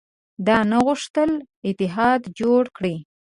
ده 0.45 0.57
نه 0.71 0.77
غوښتل 0.85 1.31
اتحاد 1.69 2.21
جوړ 2.39 2.63
کړي. 2.77 2.95